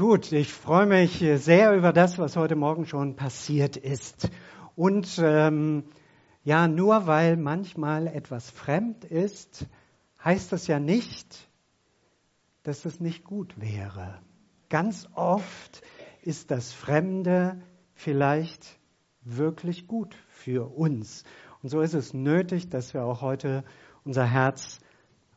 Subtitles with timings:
[0.00, 4.30] Gut, ich freue mich sehr über das, was heute Morgen schon passiert ist.
[4.74, 5.84] Und ähm,
[6.42, 9.66] ja, nur weil manchmal etwas fremd ist,
[10.24, 11.50] heißt das ja nicht,
[12.62, 14.22] dass es nicht gut wäre.
[14.70, 15.82] Ganz oft
[16.22, 17.60] ist das Fremde
[17.92, 18.78] vielleicht
[19.20, 21.24] wirklich gut für uns.
[21.62, 23.64] Und so ist es nötig, dass wir auch heute
[24.06, 24.80] unser Herz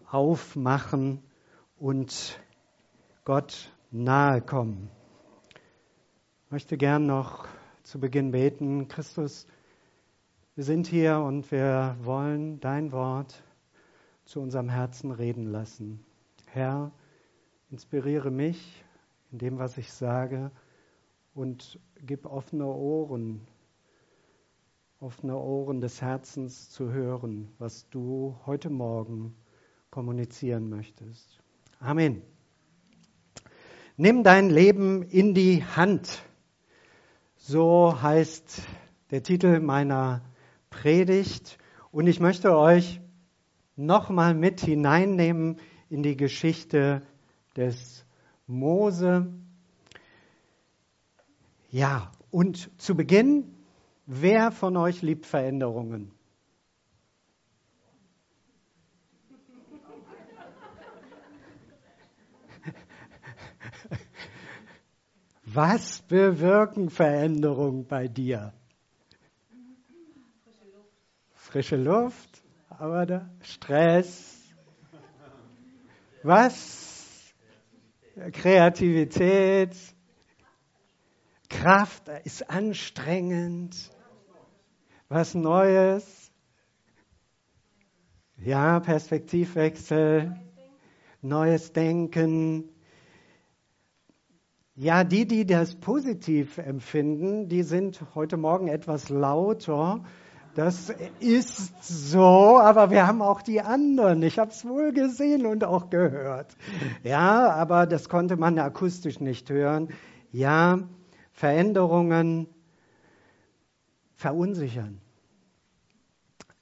[0.10, 1.22] aufmachen
[1.78, 2.40] und
[3.26, 4.90] Gott nahe kommen.
[6.46, 7.48] Ich möchte gern noch
[7.84, 8.88] zu Beginn beten.
[8.88, 9.46] Christus,
[10.56, 13.44] wir sind hier und wir wollen dein Wort
[14.26, 16.04] zu unserem Herzen reden lassen.
[16.48, 16.92] Herr,
[17.70, 18.84] inspiriere mich
[19.32, 20.50] in dem, was ich sage
[21.36, 23.46] und gib offene Ohren,
[25.00, 29.36] offene Ohren des Herzens zu hören, was du heute Morgen
[29.92, 31.38] kommunizieren möchtest.
[31.80, 32.33] Amen.
[33.96, 36.24] Nimm dein Leben in die Hand.
[37.36, 38.64] So heißt
[39.12, 40.24] der Titel meiner
[40.72, 41.60] Predigt.
[41.92, 43.02] Und ich möchte euch
[43.76, 45.60] nochmal mit hineinnehmen
[45.92, 47.04] in die Geschichte
[47.56, 48.04] des
[48.48, 49.32] Mose.
[51.70, 53.44] Ja, und zu Beginn,
[54.08, 56.12] wer von euch liebt Veränderungen?
[65.54, 68.54] Was bewirken Veränderungen bei dir?
[70.44, 70.92] Frische Luft.
[71.36, 74.42] Frische Luft, aber da Stress.
[76.24, 77.36] Was?
[78.32, 79.76] Kreativität.
[81.50, 83.92] Kraft ist anstrengend.
[85.08, 86.32] Was Neues.
[88.38, 90.36] Ja, Perspektivwechsel.
[91.22, 92.73] Neues Denken.
[94.76, 100.04] Ja, die, die das positiv empfinden, die sind heute Morgen etwas lauter.
[100.56, 104.24] Das ist so, aber wir haben auch die anderen.
[104.24, 106.58] Ich habe es wohl gesehen und auch gehört.
[107.04, 109.90] Ja, aber das konnte man akustisch nicht hören.
[110.32, 110.80] Ja,
[111.34, 112.48] Veränderungen
[114.16, 115.02] verunsichern.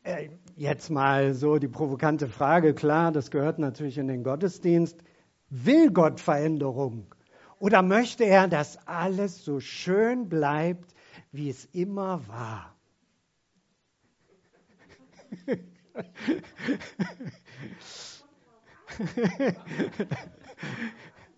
[0.04, 5.02] Äh, jetzt mal so die provokante Frage, klar, das gehört natürlich in den Gottesdienst.
[5.50, 7.11] Will Gott Veränderung?
[7.62, 10.96] Oder möchte er, dass alles so schön bleibt,
[11.32, 12.76] wie es immer war?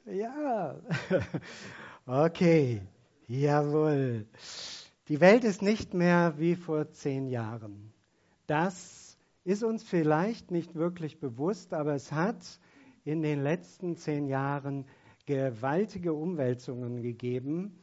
[0.05, 0.75] ja,
[2.05, 2.81] okay,
[3.27, 4.25] jawohl.
[5.09, 7.91] Die Welt ist nicht mehr wie vor zehn Jahren.
[8.47, 12.61] Das ist uns vielleicht nicht wirklich bewusst, aber es hat
[13.03, 14.85] in den letzten zehn Jahren
[15.25, 17.79] gewaltige Umwälzungen gegeben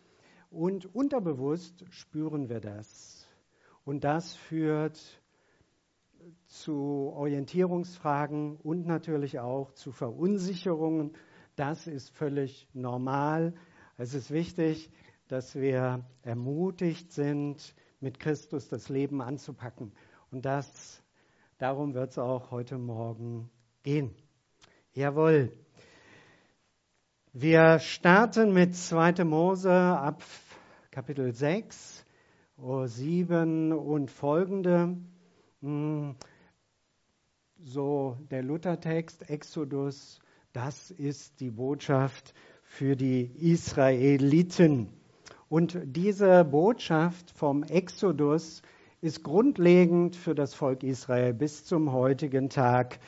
[0.50, 3.26] und unterbewusst spüren wir das.
[3.84, 5.00] Und das führt
[6.46, 11.12] zu Orientierungsfragen und natürlich auch zu Verunsicherungen.
[11.56, 13.54] Das ist völlig normal.
[13.96, 14.90] Es ist wichtig,
[15.28, 19.92] dass wir ermutigt sind, mit Christus das Leben anzupacken.
[20.30, 21.02] Und das,
[21.58, 23.50] darum wird es auch heute Morgen
[23.82, 24.14] gehen.
[24.92, 25.52] Jawohl.
[27.32, 29.22] Wir starten mit 2.
[29.22, 30.24] Mose ab
[30.90, 32.04] Kapitel 6,
[32.56, 34.96] 7 und folgende.
[35.62, 36.16] Hm,
[37.56, 40.18] so der Luthertext, Exodus,
[40.52, 44.88] das ist die Botschaft für die Israeliten.
[45.48, 48.60] Und diese Botschaft vom Exodus
[49.02, 52.98] ist grundlegend für das Volk Israel bis zum heutigen Tag.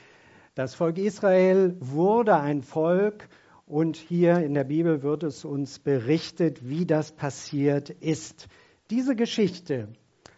[0.54, 3.28] Das Volk Israel wurde ein Volk,
[3.72, 8.48] und hier in der Bibel wird es uns berichtet, wie das passiert ist.
[8.90, 9.88] Diese Geschichte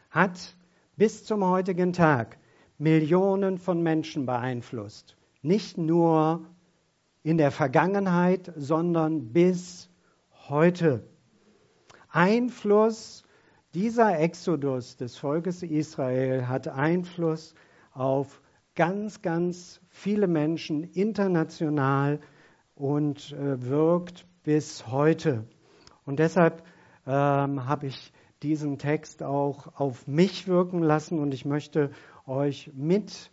[0.08, 0.54] hat
[0.96, 2.38] bis zum heutigen Tag
[2.78, 5.16] Millionen von Menschen beeinflusst.
[5.42, 6.46] Nicht nur
[7.24, 9.90] in der Vergangenheit, sondern bis
[10.48, 11.02] heute.
[12.10, 13.24] Einfluss
[13.74, 17.56] dieser Exodus des Volkes Israel hat Einfluss
[17.90, 18.40] auf
[18.76, 22.20] ganz, ganz viele Menschen international
[22.74, 25.44] und äh, wirkt bis heute.
[26.04, 26.62] Und deshalb
[27.06, 28.12] ähm, habe ich
[28.42, 31.90] diesen Text auch auf mich wirken lassen und ich möchte
[32.26, 33.30] euch mit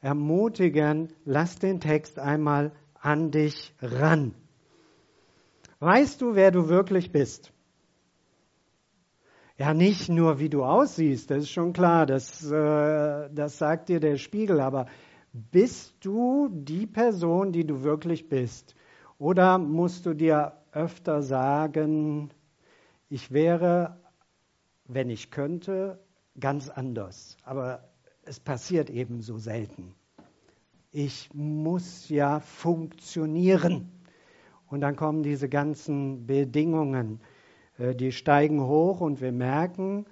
[0.00, 4.34] ermutigen, lass den Text einmal an dich ran.
[5.80, 7.52] Weißt du, wer du wirklich bist?
[9.58, 14.00] Ja, nicht nur, wie du aussiehst, das ist schon klar, das, äh, das sagt dir
[14.00, 14.86] der Spiegel, aber
[15.32, 18.74] bist du die Person, die du wirklich bist?
[19.18, 22.30] Oder musst du dir öfter sagen,
[23.08, 23.98] ich wäre,
[24.86, 25.98] wenn ich könnte,
[26.38, 27.36] ganz anders.
[27.44, 27.88] Aber
[28.24, 29.94] es passiert eben so selten.
[30.90, 33.90] Ich muss ja funktionieren.
[34.66, 37.20] Und dann kommen diese ganzen Bedingungen,
[37.78, 40.06] äh, die steigen hoch und wir merken,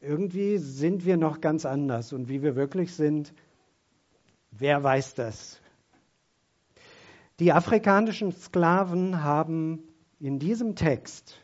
[0.00, 2.12] irgendwie sind wir noch ganz anders.
[2.12, 3.34] Und wie wir wirklich sind,
[4.50, 5.60] wer weiß das?
[7.38, 9.82] Die afrikanischen Sklaven haben
[10.18, 11.42] in diesem Text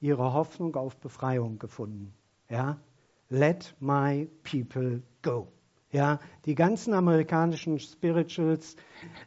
[0.00, 2.12] ihre Hoffnung auf Befreiung gefunden.
[2.48, 2.80] Ja?
[3.28, 5.48] Let my people go.
[5.92, 8.76] Ja, die ganzen amerikanischen Spirituals,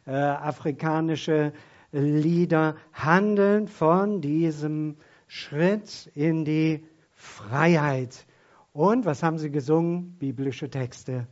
[0.06, 1.52] äh, afrikanische
[1.90, 4.96] Lieder handeln von diesem
[5.26, 8.26] Schritt in die Freiheit.
[8.72, 10.16] Und was haben sie gesungen?
[10.18, 11.26] Biblische Texte.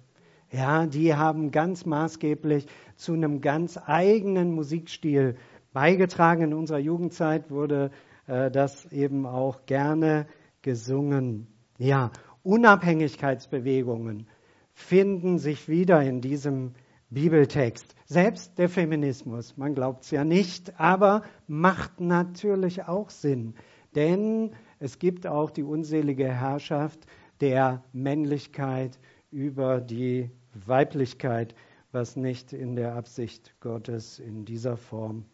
[0.51, 2.67] Ja, die haben ganz maßgeblich
[2.97, 5.37] zu einem ganz eigenen Musikstil
[5.75, 6.43] beigetragen.
[6.43, 7.91] In unserer Jugendzeit wurde
[8.27, 10.27] äh, das eben auch gerne
[10.63, 11.49] gesungen.
[11.79, 12.11] Ja,
[12.45, 14.27] Unabhängigkeitsbewegungen
[14.73, 16.73] finden sich wieder in diesem
[17.11, 17.95] Bibeltext.
[18.07, 23.55] Selbst der Feminismus, man glaubt es ja nicht, aber macht natürlich auch Sinn.
[23.95, 27.01] Denn es gibt auch die unselige Herrschaft
[27.41, 28.99] der Männlichkeit
[29.31, 30.31] über die
[30.67, 31.55] Weiblichkeit,
[31.93, 35.25] was nicht in der Absicht Gottes in dieser Form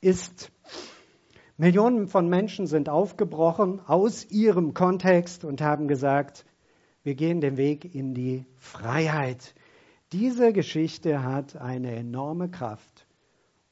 [0.00, 0.50] ist.
[1.56, 6.46] Millionen von Menschen sind aufgebrochen aus ihrem Kontext und haben gesagt,
[7.02, 9.54] wir gehen den Weg in die Freiheit.
[10.12, 13.06] Diese Geschichte hat eine enorme Kraft,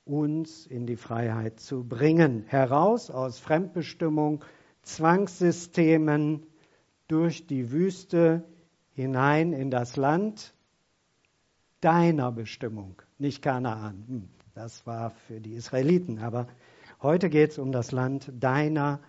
[0.04, 4.44] uns in die Freiheit zu bringen, heraus aus Fremdbestimmung,
[4.82, 6.46] Zwangssystemen,
[7.08, 8.44] durch die Wüste
[8.92, 10.54] hinein in das Land
[11.80, 14.04] deiner Bestimmung, nicht Kanaan.
[14.06, 16.48] Hm, das war für die Israeliten, aber
[17.02, 19.00] heute geht es um das Land deiner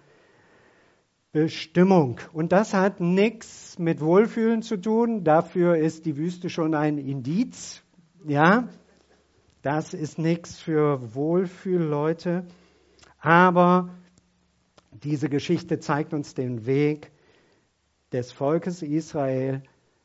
[1.32, 2.20] Bestimmung.
[2.34, 5.24] Und das hat nichts mit Wohlfühlen zu tun.
[5.24, 7.84] Dafür ist die Wüste schon ein Indiz.
[8.26, 8.70] Ja,
[9.62, 12.46] das ist nichts für Wohlfühlleute.
[13.20, 13.90] Aber
[14.92, 17.12] diese Geschichte zeigt uns den Weg
[18.12, 19.62] des Volkes Israel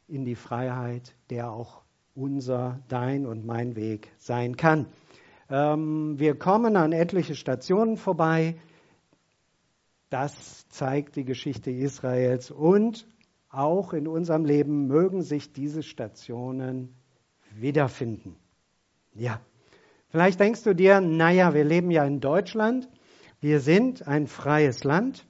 [0.08, 1.83] in die Freiheit, der auch
[2.14, 4.86] unser, dein und mein Weg sein kann.
[5.50, 8.56] Ähm, wir kommen an etliche Stationen vorbei.
[10.10, 13.06] Das zeigt die Geschichte Israels und
[13.48, 16.94] auch in unserem Leben mögen sich diese Stationen
[17.52, 18.36] wiederfinden.
[19.14, 19.40] Ja,
[20.08, 22.88] vielleicht denkst du dir, naja, wir leben ja in Deutschland,
[23.40, 25.26] wir sind ein freies Land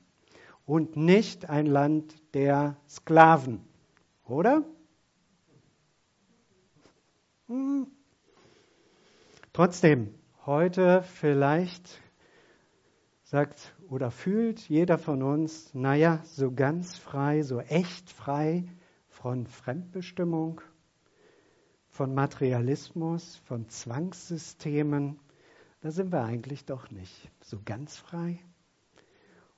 [0.64, 3.60] und nicht ein Land der Sklaven,
[4.26, 4.64] oder?
[7.46, 7.86] Hm.
[9.52, 10.14] Trotzdem,
[10.46, 12.00] heute vielleicht
[13.24, 18.64] sagt oder fühlt jeder von uns, naja, so ganz frei, so echt frei
[19.08, 20.62] von Fremdbestimmung,
[21.90, 25.20] von Materialismus, von Zwangssystemen,
[25.82, 28.38] da sind wir eigentlich doch nicht so ganz frei.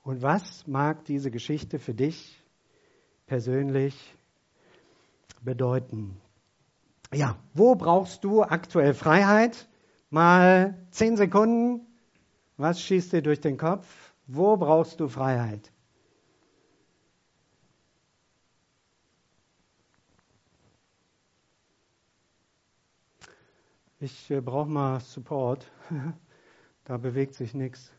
[0.03, 2.43] Und was mag diese Geschichte für dich
[3.27, 4.13] persönlich
[5.41, 6.19] bedeuten?
[7.13, 9.67] Ja, wo brauchst du aktuell Freiheit?
[10.09, 11.85] Mal zehn Sekunden.
[12.57, 14.13] Was schießt dir durch den Kopf?
[14.25, 15.71] Wo brauchst du Freiheit?
[23.99, 25.71] Ich äh, brauche mal Support.
[26.85, 27.91] da bewegt sich nichts.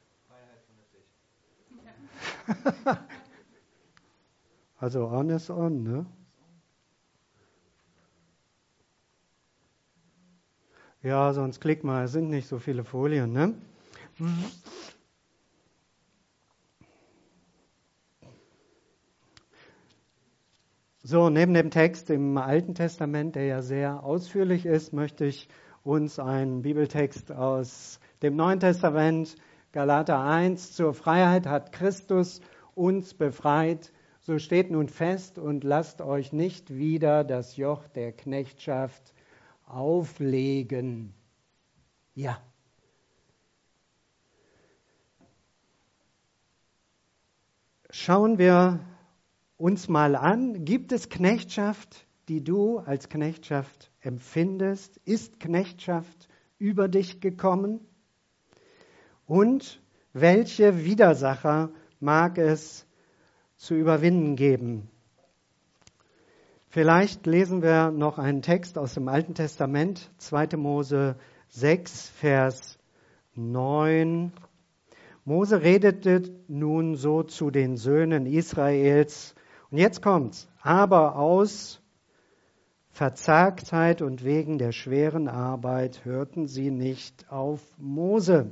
[4.79, 6.07] also on ist on, ne?
[11.02, 13.55] Ja, sonst klick mal, es sind nicht so viele Folien, ne?
[21.05, 25.49] So, neben dem Text im Alten Testament, der ja sehr ausführlich ist, möchte ich
[25.85, 29.37] uns einen Bibeltext aus dem Neuen Testament
[29.71, 32.40] Galater 1, zur Freiheit hat Christus
[32.75, 33.93] uns befreit.
[34.21, 39.14] So steht nun fest und lasst euch nicht wieder das Joch der Knechtschaft
[39.69, 41.15] auflegen.
[42.15, 42.41] Ja.
[47.91, 48.81] Schauen wir
[49.57, 54.99] uns mal an, gibt es Knechtschaft, die du als Knechtschaft empfindest?
[55.05, 57.81] Ist Knechtschaft über dich gekommen?
[59.27, 59.81] Und
[60.13, 61.71] welche Widersacher
[62.01, 62.87] mag es
[63.57, 64.91] zu überwinden geben?
[66.71, 70.59] Vielleicht lesen wir noch einen Text aus dem Alten Testament, 2.
[70.59, 71.17] Mose
[71.49, 72.79] 6, Vers
[73.35, 74.35] 9.
[75.25, 79.35] Mose redete nun so zu den Söhnen Israels.
[79.71, 80.47] Und jetzt kommt's.
[80.61, 81.81] Aber aus
[82.91, 88.51] Verzagtheit und wegen der schweren Arbeit hörten sie nicht auf Mose.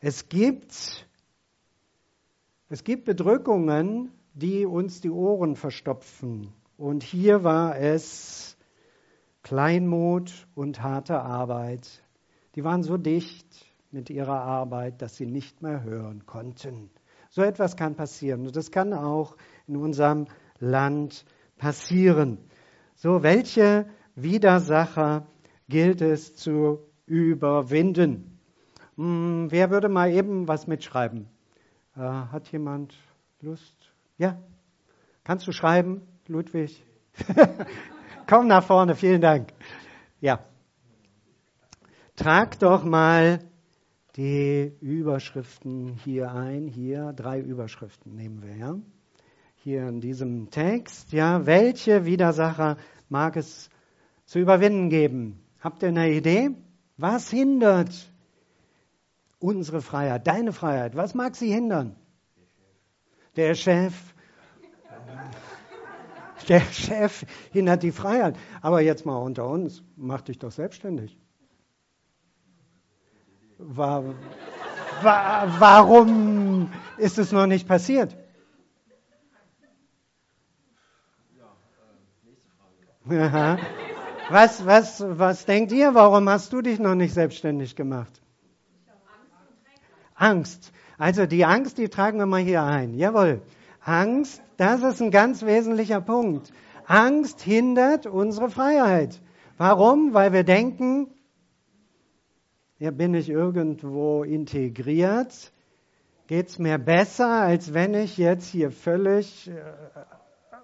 [0.00, 1.06] Es gibt,
[2.70, 6.50] es gibt Bedrückungen, die uns die Ohren verstopfen.
[6.84, 8.58] Und hier war es
[9.42, 12.04] Kleinmut und harte Arbeit.
[12.56, 13.46] Die waren so dicht
[13.90, 16.90] mit ihrer Arbeit, dass sie nicht mehr hören konnten.
[17.30, 18.44] So etwas kann passieren.
[18.46, 20.26] Und das kann auch in unserem
[20.58, 21.24] Land
[21.56, 22.36] passieren.
[22.96, 25.26] So, welche Widersacher
[25.70, 28.38] gilt es zu überwinden?
[28.96, 31.30] Hm, wer würde mal eben was mitschreiben?
[31.96, 32.94] Äh, hat jemand
[33.40, 33.74] Lust?
[34.18, 34.38] Ja?
[35.24, 36.82] Kannst du schreiben, Ludwig?
[38.26, 39.52] Komm nach vorne, vielen Dank.
[40.20, 40.40] Ja.
[42.16, 43.40] Trag doch mal
[44.16, 46.66] die Überschriften hier ein.
[46.66, 48.76] Hier drei Überschriften nehmen wir, ja?
[49.56, 51.44] Hier in diesem Text, ja.
[51.44, 52.78] Welche Widersacher
[53.10, 53.68] mag es
[54.24, 55.42] zu überwinden geben.
[55.60, 56.50] Habt ihr eine Idee?
[56.96, 58.10] Was hindert
[59.40, 60.96] unsere Freiheit, deine Freiheit?
[60.96, 61.96] Was mag sie hindern?
[63.36, 64.13] Der Chef.
[66.48, 68.36] Der Chef hindert die Freiheit.
[68.60, 71.18] Aber jetzt mal unter uns, mach dich doch selbstständig.
[73.58, 74.04] War,
[75.02, 78.16] war, warum ist es noch nicht passiert?
[83.04, 85.94] Was, was, was denkt ihr?
[85.94, 88.20] Warum hast du dich noch nicht selbstständig gemacht?
[90.14, 90.72] Angst.
[90.96, 92.94] Also die Angst, die tragen wir mal hier ein.
[92.94, 93.42] Jawohl.
[93.84, 96.50] Angst, das ist ein ganz wesentlicher Punkt.
[96.86, 99.20] Angst hindert unsere Freiheit.
[99.58, 100.14] Warum?
[100.14, 101.08] Weil wir denken,
[102.78, 105.52] ja, bin ich irgendwo integriert?
[106.26, 109.54] Geht es mir besser, als wenn ich jetzt hier völlig äh,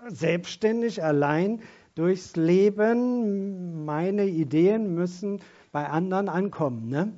[0.09, 1.61] selbstständig allein
[1.95, 3.85] durchs Leben.
[3.85, 5.41] Meine Ideen müssen
[5.73, 6.89] bei anderen ankommen.
[6.89, 7.13] Ne?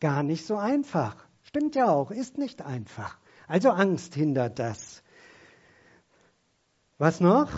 [0.00, 1.16] Gar nicht so einfach.
[1.42, 3.18] Stimmt ja auch, ist nicht einfach.
[3.48, 5.01] Also Angst hindert das.
[7.02, 7.50] Was noch?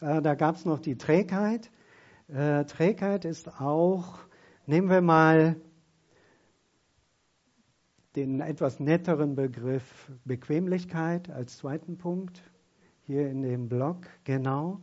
[0.00, 1.70] Äh, da gab es noch die Trägheit.
[2.28, 4.20] Äh, Trägheit ist auch,
[4.64, 5.60] nehmen wir mal
[8.14, 12.42] den etwas netteren Begriff Bequemlichkeit als zweiten Punkt
[13.02, 14.80] hier in dem Blog, genau.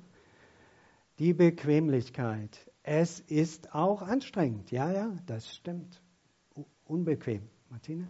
[1.18, 2.72] Die Bequemlichkeit.
[2.84, 4.70] Es ist auch anstrengend.
[4.70, 6.04] Ja, ja, das stimmt.
[6.86, 7.50] Unbequem.
[7.72, 8.08] Martine?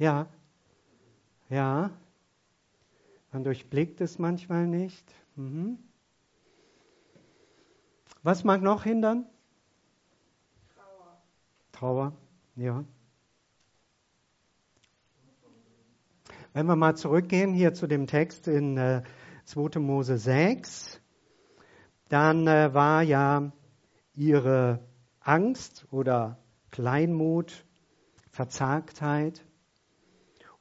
[0.00, 0.26] Ja,
[1.50, 1.90] ja.
[3.32, 5.04] Man durchblickt es manchmal nicht.
[5.36, 5.78] Mhm.
[8.22, 9.26] Was mag noch hindern?
[10.74, 11.22] Trauer.
[11.72, 12.12] Trauer,
[12.56, 12.82] ja.
[16.54, 19.02] Wenn wir mal zurückgehen hier zu dem Text in äh,
[19.44, 19.80] 2.
[19.80, 20.98] Mose 6,
[22.08, 23.52] dann äh, war ja
[24.14, 24.80] ihre
[25.20, 26.38] Angst oder
[26.70, 27.66] Kleinmut,
[28.30, 29.44] Verzagtheit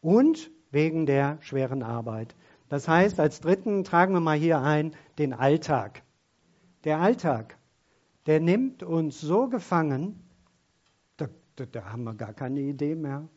[0.02, 2.36] und wegen der schweren Arbeit.
[2.70, 6.04] Das heißt, als dritten tragen wir mal hier ein den Alltag.
[6.84, 7.58] Der Alltag,
[8.26, 10.24] der nimmt uns so gefangen,
[11.18, 13.28] da, da, da haben wir gar keine Idee mehr.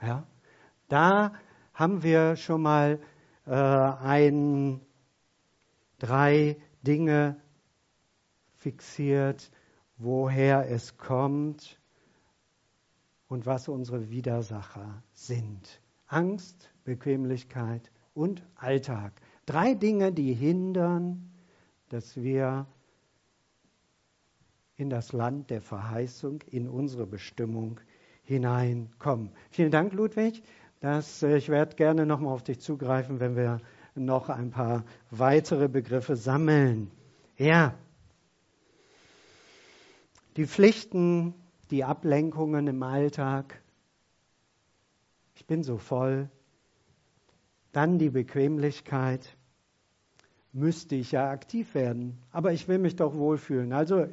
[0.00, 0.26] Ja?
[0.88, 1.32] Da
[1.74, 3.00] haben wir schon mal
[3.46, 4.80] äh, ein,
[5.98, 7.40] drei Dinge
[8.54, 9.50] fixiert,
[9.98, 11.78] woher es kommt
[13.28, 15.80] und was unsere Widersacher sind.
[16.06, 19.12] Angst, Bequemlichkeit und Alltag.
[19.44, 21.30] Drei Dinge, die hindern,
[21.88, 22.66] dass wir
[24.76, 27.80] in das Land der Verheißung, in unsere Bestimmung
[28.24, 29.30] hineinkommen.
[29.50, 30.42] Vielen Dank, Ludwig.
[30.80, 33.60] Das, äh, ich werde gerne nochmal auf dich zugreifen, wenn wir
[33.94, 36.90] noch ein paar weitere Begriffe sammeln.
[37.38, 37.74] Ja.
[40.36, 41.34] Die Pflichten,
[41.70, 43.62] die Ablenkungen im Alltag.
[45.34, 46.30] Ich bin so voll.
[47.72, 49.36] Dann die Bequemlichkeit.
[50.52, 52.18] Müsste ich ja aktiv werden.
[52.30, 53.72] Aber ich will mich doch wohlfühlen.
[53.72, 54.06] Also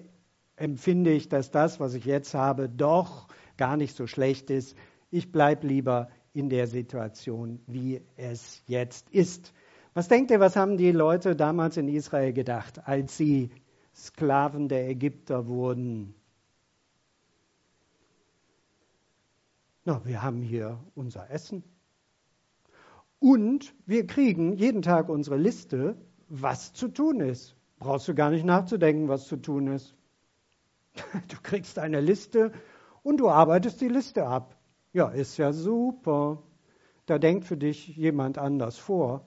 [0.55, 4.75] empfinde ich, dass das, was ich jetzt habe, doch gar nicht so schlecht ist.
[5.09, 9.53] Ich bleibe lieber in der Situation, wie es jetzt ist.
[9.93, 13.51] Was denkt ihr, was haben die Leute damals in Israel gedacht, als sie
[13.95, 16.15] Sklaven der Ägypter wurden?
[19.85, 21.61] Na, wir haben hier unser Essen.
[23.19, 25.97] Und wir kriegen jeden Tag unsere Liste,
[26.29, 27.55] was zu tun ist.
[27.79, 29.95] Brauchst du gar nicht nachzudenken, was zu tun ist.
[31.27, 32.53] Du kriegst eine Liste
[33.01, 34.55] und du arbeitest die Liste ab.
[34.93, 36.41] Ja, ist ja super.
[37.05, 39.25] Da denkt für dich jemand anders vor.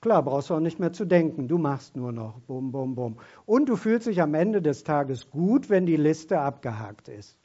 [0.00, 1.46] Klar, brauchst du auch nicht mehr zu denken.
[1.46, 3.18] Du machst nur noch bum, bum, bum.
[3.46, 7.38] Und du fühlst dich am Ende des Tages gut, wenn die Liste abgehakt ist.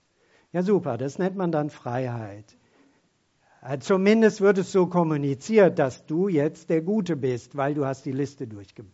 [0.51, 0.98] Ja, super.
[0.98, 2.58] Das nennt man dann Freiheit.
[3.62, 8.06] Äh, zumindest wird es so kommuniziert, dass du jetzt der Gute bist, weil du hast
[8.06, 8.86] die Liste durchge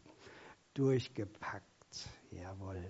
[0.74, 1.64] durchgepackt.
[2.32, 2.84] Jawohl.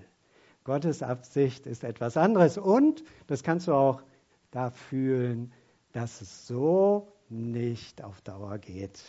[0.64, 2.58] Gottes Absicht ist etwas anderes.
[2.58, 4.02] Und, das kannst du auch
[4.50, 5.54] da fühlen,
[5.92, 9.04] dass es so nicht auf Dauer geht.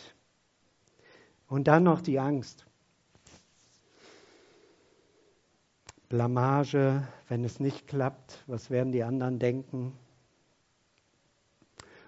[1.47, 2.66] Und dann noch die Angst.
[6.09, 9.93] Blamage, wenn es nicht klappt, was werden die anderen denken?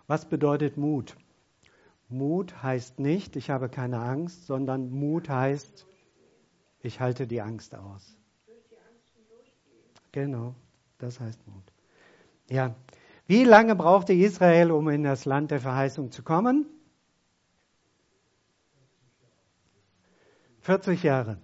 [0.07, 1.15] Was bedeutet Mut?
[2.07, 5.85] Mut heißt nicht, ich habe keine Angst, sondern Mut heißt,
[6.81, 8.17] ich halte die Angst aus.
[10.11, 10.55] Genau,
[10.97, 11.63] das heißt Mut.
[12.49, 12.73] Ja,
[13.27, 16.65] wie lange brauchte Israel, um in das Land der Verheißung zu kommen?
[20.61, 21.37] 40 Jahre.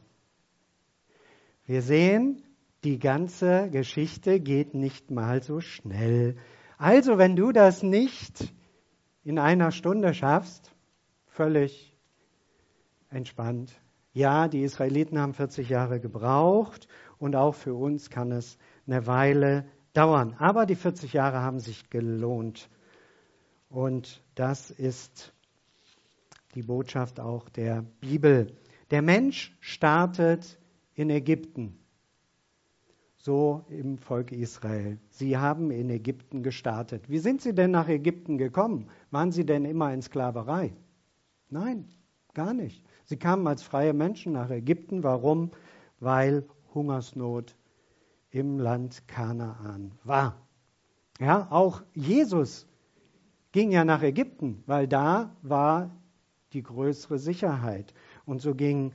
[1.68, 2.45] Wir sehen,
[2.86, 6.38] die ganze Geschichte geht nicht mal so schnell.
[6.78, 8.54] Also, wenn du das nicht
[9.24, 10.72] in einer Stunde schaffst,
[11.26, 11.98] völlig
[13.10, 13.74] entspannt.
[14.14, 16.88] Ja, die Israeliten haben 40 Jahre gebraucht
[17.18, 20.36] und auch für uns kann es eine Weile dauern.
[20.38, 22.70] Aber die 40 Jahre haben sich gelohnt.
[23.68, 25.34] Und das ist
[26.54, 28.56] die Botschaft auch der Bibel.
[28.92, 30.60] Der Mensch startet
[30.94, 31.80] in Ägypten,
[33.26, 35.00] so im Volk Israel.
[35.10, 37.10] Sie haben in Ägypten gestartet.
[37.10, 38.88] Wie sind sie denn nach Ägypten gekommen?
[39.10, 40.74] Waren sie denn immer in Sklaverei?
[41.50, 41.90] Nein,
[42.36, 42.86] gar nicht.
[43.06, 45.02] Sie kamen als freie Menschen nach Ägypten.
[45.02, 45.50] Warum?
[46.00, 47.56] Weil Hungersnot
[48.30, 50.40] im Land Kanaan war.
[51.20, 52.68] Ja, auch Jesus
[53.54, 55.90] ging ja nach Ägypten, weil da war
[56.54, 57.92] die größere Sicherheit.
[58.26, 58.94] Und so gingen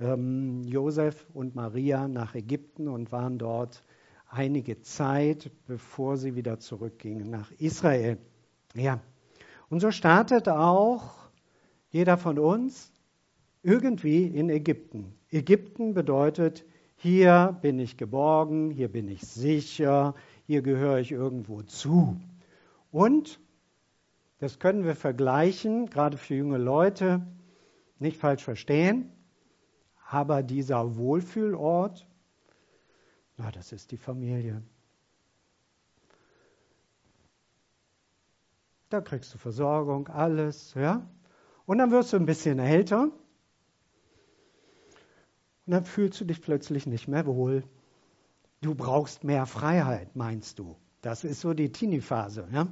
[0.00, 3.82] ähm, Josef und Maria nach Ägypten und waren dort
[4.28, 8.18] einige Zeit, bevor sie wieder zurückgingen nach Israel.
[8.74, 9.00] Ja,
[9.70, 11.14] und so startet auch
[11.90, 12.92] jeder von uns
[13.62, 15.14] irgendwie in Ägypten.
[15.30, 16.64] Ägypten bedeutet,
[16.96, 20.14] hier bin ich geborgen, hier bin ich sicher,
[20.46, 22.18] hier gehöre ich irgendwo zu.
[22.90, 23.40] Und
[24.38, 27.26] das können wir vergleichen, gerade für junge Leute,
[27.98, 29.12] nicht falsch verstehen,
[30.10, 32.06] aber dieser Wohlfühlort,
[33.36, 34.62] na, das ist die Familie.
[38.88, 41.06] Da kriegst du Versorgung, alles, ja.
[41.66, 43.12] Und dann wirst du ein bisschen älter und
[45.66, 47.62] dann fühlst du dich plötzlich nicht mehr wohl.
[48.62, 50.74] Du brauchst mehr Freiheit, meinst du.
[51.02, 52.66] Das ist so die Teenie-Phase, ja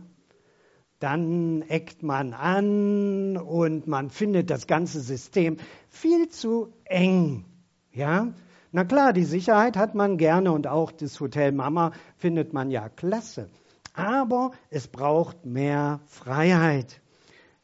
[0.99, 7.45] dann eckt man an und man findet das ganze System viel zu eng.
[7.93, 8.33] Ja?
[8.73, 12.89] Na klar, die Sicherheit hat man gerne und auch das Hotel Mama findet man ja
[12.89, 13.49] klasse.
[13.95, 17.01] Aber es braucht mehr Freiheit.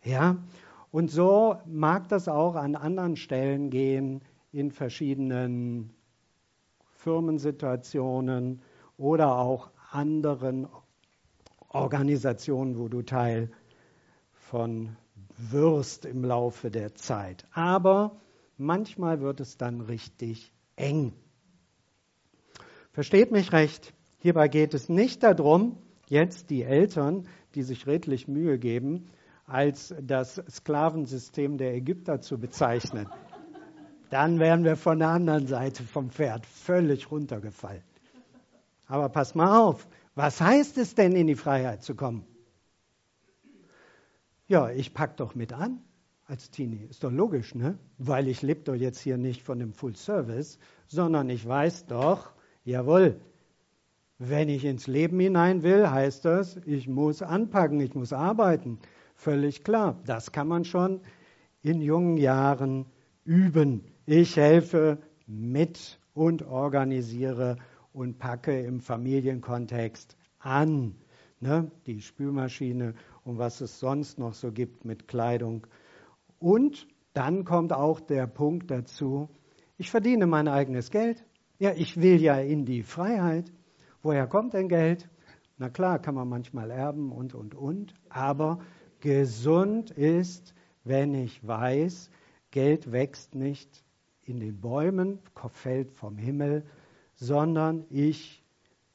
[0.02, 0.36] Ja?
[0.90, 5.90] Und so mag das auch an anderen Stellen gehen, in verschiedenen
[6.96, 8.60] Firmensituationen
[8.98, 10.66] oder auch anderen
[11.74, 13.50] Organisation, wo du Teil
[14.32, 14.96] von
[15.36, 17.46] wirst im Laufe der Zeit.
[17.52, 18.20] Aber
[18.56, 21.12] manchmal wird es dann richtig eng.
[22.92, 28.58] Versteht mich recht, hierbei geht es nicht darum, jetzt die Eltern, die sich redlich Mühe
[28.58, 29.10] geben,
[29.46, 33.08] als das Sklavensystem der Ägypter zu bezeichnen.
[34.10, 37.82] Dann wären wir von der anderen Seite vom Pferd völlig runtergefallen.
[38.86, 42.24] Aber pass mal auf, was heißt es denn, in die Freiheit zu kommen?
[44.46, 45.82] Ja, ich pack doch mit an
[46.26, 46.86] als Teenie.
[46.90, 47.78] Ist doch logisch, ne?
[47.98, 52.32] Weil ich lebe doch jetzt hier nicht von dem Full Service, sondern ich weiß doch,
[52.64, 53.20] jawohl,
[54.18, 58.78] wenn ich ins Leben hinein will, heißt das, ich muss anpacken, ich muss arbeiten.
[59.14, 60.00] Völlig klar.
[60.06, 61.00] Das kann man schon
[61.62, 62.86] in jungen Jahren
[63.24, 63.84] üben.
[64.06, 67.56] Ich helfe mit und organisiere
[67.92, 70.94] und packe im Familienkontext an.
[71.40, 71.70] Ne?
[71.86, 75.66] Die Spülmaschine und was es sonst noch so gibt mit Kleidung.
[76.38, 79.28] Und dann kommt auch der Punkt dazu,
[79.76, 81.24] ich verdiene mein eigenes Geld.
[81.58, 83.52] Ja, ich will ja in die Freiheit.
[84.02, 85.08] Woher kommt denn Geld?
[85.58, 87.94] Na klar, kann man manchmal erben und, und, und.
[88.08, 88.60] Aber
[89.00, 92.10] gesund ist, wenn ich weiß,
[92.50, 93.84] Geld wächst nicht
[94.24, 95.18] in den Bäumen,
[95.52, 96.64] fällt vom Himmel,
[97.22, 98.42] sondern ich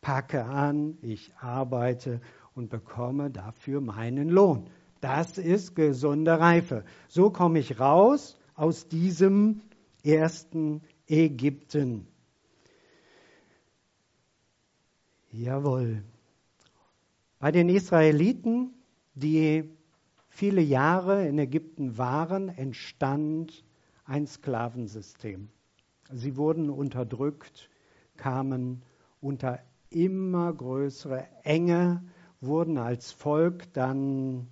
[0.01, 2.19] packe an, ich arbeite
[2.55, 4.69] und bekomme dafür meinen Lohn.
[4.99, 6.83] Das ist gesunde Reife.
[7.07, 9.61] So komme ich raus aus diesem
[10.03, 12.05] ersten Ägypten.
[15.31, 16.03] Jawohl.
[17.39, 18.73] Bei den Israeliten,
[19.15, 19.69] die
[20.27, 23.63] viele Jahre in Ägypten waren, entstand
[24.03, 25.47] ein Sklavensystem.
[26.11, 27.69] Sie wurden unterdrückt,
[28.17, 28.83] kamen
[29.21, 32.03] unter immer größere Enge,
[32.41, 34.47] wurden als Volk dann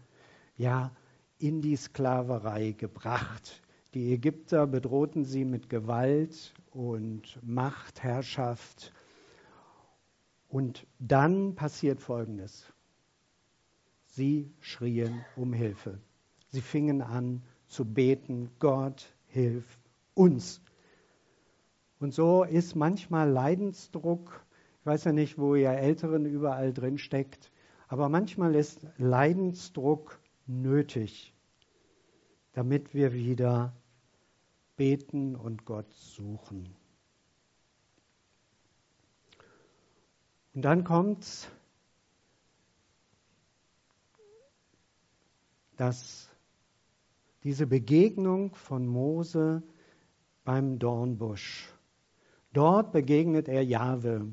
[0.58, 0.91] ja
[1.38, 3.62] in die Sklaverei gebracht.
[3.93, 8.93] Die Ägypter bedrohten sie mit Gewalt und Machtherrschaft.
[10.47, 12.71] Und dann passiert Folgendes.
[14.08, 15.99] Sie schrien um Hilfe.
[16.47, 19.65] Sie fingen an zu beten, Gott, hilf
[20.13, 20.62] uns.
[21.99, 24.45] Und so ist manchmal Leidensdruck,
[24.79, 27.51] ich weiß ja nicht, wo ihr Älteren überall drin steckt,
[27.88, 31.34] aber manchmal ist Leidensdruck nötig,
[32.53, 33.73] damit wir wieder
[34.75, 36.75] beten und Gott suchen.
[40.53, 41.49] Und dann kommt
[45.77, 46.29] dass
[47.43, 49.63] diese Begegnung von Mose
[50.43, 51.75] beim Dornbusch.
[52.56, 54.32] Dort begegnet er Jahwe,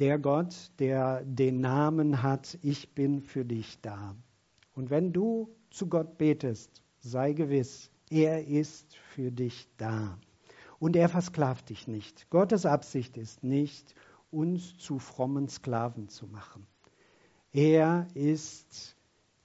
[0.00, 4.16] der Gott, der den Namen hat, ich bin für dich da.
[4.74, 10.18] Und wenn du zu Gott betest, sei gewiss, er ist für dich da.
[10.78, 12.30] Und er versklavt dich nicht.
[12.30, 13.94] Gottes Absicht ist nicht,
[14.30, 16.66] uns zu frommen Sklaven zu machen.
[17.52, 18.96] Er ist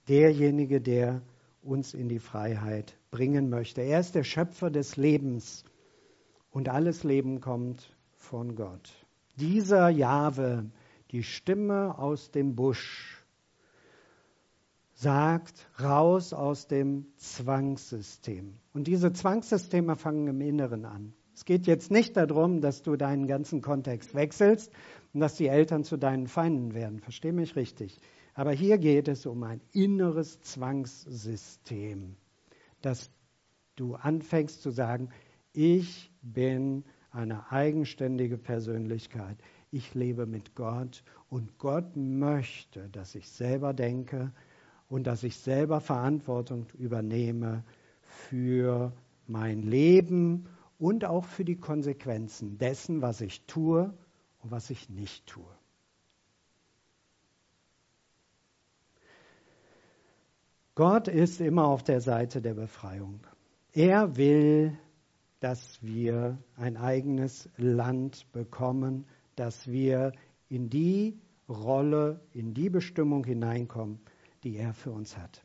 [0.08, 1.20] derjenige, der
[1.60, 3.82] uns in die Freiheit bringen möchte.
[3.82, 5.64] Er ist der Schöpfer des Lebens
[6.50, 8.90] und alles Leben kommt von Gott.
[9.36, 10.70] Dieser Jahwe,
[11.10, 13.24] die Stimme aus dem Busch,
[14.94, 18.58] sagt, raus aus dem Zwangssystem.
[18.74, 21.14] Und diese Zwangssysteme fangen im Inneren an.
[21.34, 24.70] Es geht jetzt nicht darum, dass du deinen ganzen Kontext wechselst
[25.14, 27.00] und dass die Eltern zu deinen Feinden werden.
[27.00, 27.98] Versteh mich richtig.
[28.34, 32.16] Aber hier geht es um ein inneres Zwangssystem,
[32.82, 33.10] dass
[33.76, 35.08] du anfängst zu sagen,
[35.52, 39.36] ich bin eine eigenständige Persönlichkeit.
[39.70, 44.32] Ich lebe mit Gott und Gott möchte, dass ich selber denke
[44.88, 47.64] und dass ich selber Verantwortung übernehme
[48.02, 48.92] für
[49.26, 53.92] mein Leben und auch für die Konsequenzen dessen, was ich tue
[54.42, 55.44] und was ich nicht tue.
[60.74, 63.20] Gott ist immer auf der Seite der Befreiung.
[63.72, 64.78] Er will
[65.40, 70.12] dass wir ein eigenes Land bekommen, dass wir
[70.48, 74.00] in die Rolle, in die Bestimmung hineinkommen,
[74.44, 75.42] die er für uns hat.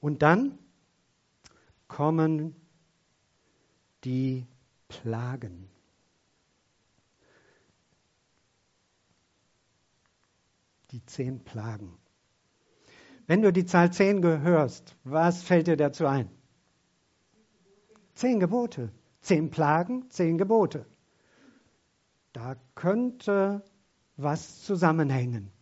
[0.00, 0.58] Und dann
[1.88, 2.56] kommen
[4.04, 4.46] die
[4.88, 5.68] Plagen.
[10.90, 11.98] Die zehn Plagen.
[13.30, 16.28] Wenn du die Zahl 10 gehörst, was fällt dir dazu ein?
[18.12, 18.90] Zehn Gebote.
[19.20, 20.84] Zehn Plagen, zehn Gebote.
[22.32, 23.62] Da könnte
[24.16, 25.52] was zusammenhängen.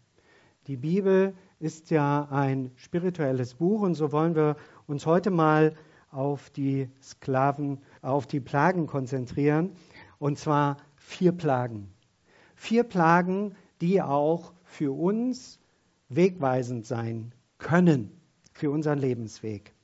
[0.66, 5.74] Die Bibel ist ja ein spirituelles Buch und so wollen wir uns heute mal
[6.10, 9.72] auf die Sklaven, auf die Plagen konzentrieren.
[10.18, 11.92] Und zwar vier Plagen.
[12.54, 15.60] Vier Plagen, die auch für uns
[16.08, 18.20] wegweisend sein können
[18.52, 19.74] für unseren Lebensweg.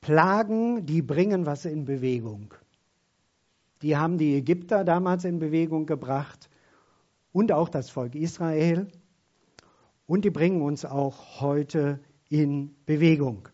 [0.00, 2.52] Plagen, die bringen was in Bewegung.
[3.80, 6.50] Die haben die Ägypter damals in Bewegung gebracht
[7.32, 8.88] und auch das Volk Israel.
[10.06, 13.48] Und die bringen uns auch heute in Bewegung.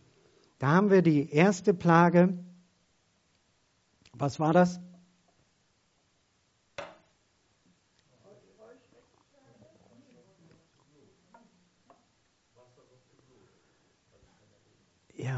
[0.58, 2.36] Da haben wir die erste Plage.
[4.12, 4.80] Was war das?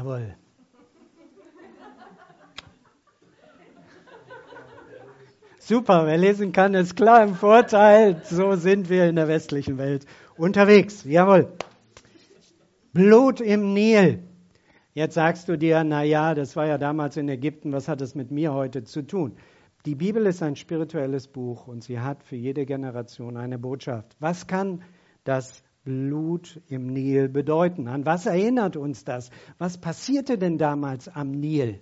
[0.03, 0.35] Jawohl.
[5.59, 8.21] Super, wer lesen kann, ist klar im Vorteil.
[8.25, 11.05] So sind wir in der westlichen Welt unterwegs.
[11.05, 11.53] Jawohl.
[12.91, 14.19] Blut im Nil.
[14.93, 18.13] Jetzt sagst du dir, na ja, das war ja damals in Ägypten, was hat das
[18.13, 19.37] mit mir heute zu tun?
[19.85, 24.17] Die Bibel ist ein spirituelles Buch und sie hat für jede Generation eine Botschaft.
[24.19, 24.83] Was kann
[25.23, 27.87] das Blut im Nil bedeuten?
[27.87, 29.29] An was erinnert uns das?
[29.57, 31.79] Was passierte denn damals am Nil?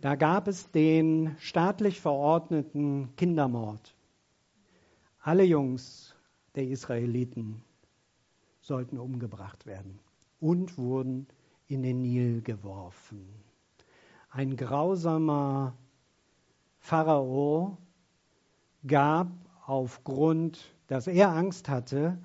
[0.00, 3.94] Da gab es den staatlich verordneten Kindermord.
[5.20, 6.14] Alle Jungs
[6.54, 7.62] der Israeliten
[8.60, 9.98] sollten umgebracht werden
[10.40, 11.26] und wurden
[11.66, 13.28] in den Nil geworfen.
[14.30, 15.76] Ein grausamer
[16.78, 17.76] Pharao
[18.86, 19.28] gab
[19.68, 22.18] aufgrund, dass er Angst hatte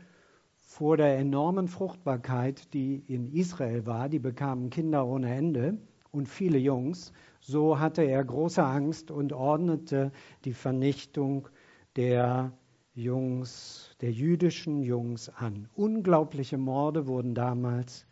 [0.55, 5.77] vor der enormen Fruchtbarkeit, die in Israel war, die bekamen Kinder ohne Ende
[6.11, 10.13] und viele Jungs, so hatte er große Angst und ordnete
[10.45, 11.49] die Vernichtung
[11.97, 12.53] der
[12.95, 15.67] Jungs, der jüdischen Jungs an.
[15.75, 18.05] Unglaubliche Morde wurden damals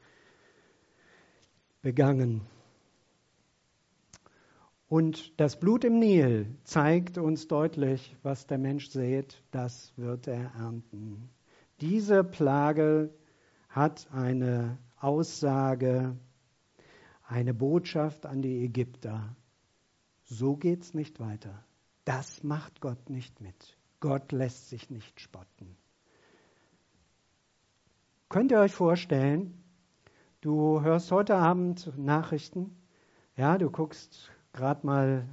[1.81, 2.41] begangen.
[4.91, 10.51] Und das Blut im Nil zeigt uns deutlich, was der Mensch sät, das wird er
[10.53, 11.29] ernten.
[11.79, 13.09] Diese Plage
[13.69, 16.17] hat eine Aussage
[17.23, 19.33] eine Botschaft an die Ägypter.
[20.25, 21.63] So geht's nicht weiter.
[22.03, 23.77] Das macht Gott nicht mit.
[24.01, 25.77] Gott lässt sich nicht spotten.
[28.27, 29.63] Könnt ihr euch vorstellen,
[30.41, 32.75] du hörst heute Abend Nachrichten,
[33.37, 35.27] ja, du guckst gerade mal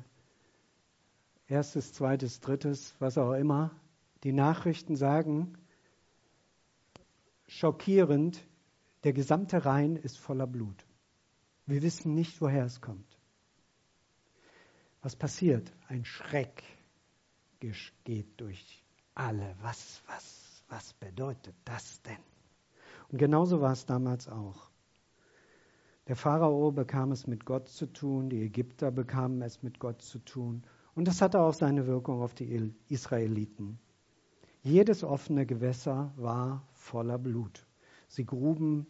[1.47, 3.71] erstes, zweites, drittes, was auch immer.
[4.25, 5.57] Die Nachrichten sagen,
[7.47, 8.45] schockierend,
[9.05, 10.85] der gesamte Rhein ist voller Blut.
[11.67, 13.19] Wir wissen nicht, woher es kommt.
[15.03, 15.73] Was passiert?
[15.87, 16.63] Ein Schreck
[17.61, 19.55] geht durch alle.
[19.61, 22.19] Was, was, was bedeutet das denn?
[23.11, 24.68] Und genauso war es damals auch.
[26.09, 30.19] Der Pharao bekam es mit Gott zu tun, die Ägypter bekamen es mit Gott zu
[30.19, 30.63] tun.
[30.95, 33.79] Und das hatte auch seine Wirkung auf die Israeliten.
[34.63, 37.67] Jedes offene Gewässer war voller Blut.
[38.09, 38.87] Sie gruben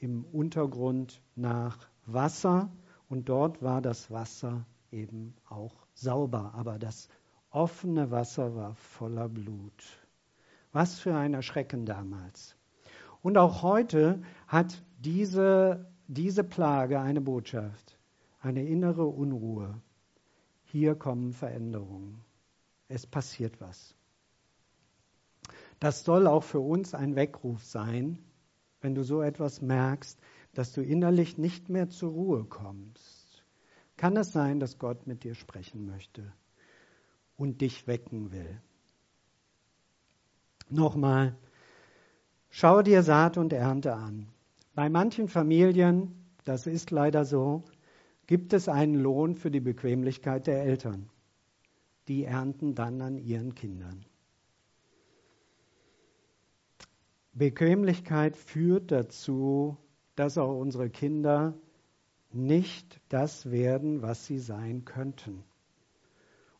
[0.00, 2.72] im Untergrund nach Wasser
[3.08, 7.08] und dort war das Wasser eben auch sauber, aber das
[7.50, 9.84] offene Wasser war voller Blut.
[10.72, 12.56] Was für ein Erschrecken damals.
[13.22, 17.96] Und auch heute hat diese, diese Plage eine Botschaft,
[18.40, 19.80] eine innere Unruhe.
[20.64, 22.20] Hier kommen Veränderungen.
[22.88, 23.94] Es passiert was.
[25.78, 28.18] Das soll auch für uns ein Weckruf sein,
[28.80, 30.18] wenn du so etwas merkst,
[30.52, 33.44] dass du innerlich nicht mehr zur Ruhe kommst,
[33.96, 36.32] kann es sein, dass Gott mit dir sprechen möchte
[37.36, 38.60] und dich wecken will.
[40.70, 41.36] Nochmal,
[42.48, 44.26] schau dir Saat und Ernte an.
[44.80, 47.64] Bei manchen Familien, das ist leider so,
[48.26, 51.10] gibt es einen Lohn für die Bequemlichkeit der Eltern.
[52.08, 54.06] Die ernten dann an ihren Kindern.
[57.34, 59.76] Bequemlichkeit führt dazu,
[60.16, 61.52] dass auch unsere Kinder
[62.32, 65.44] nicht das werden, was sie sein könnten.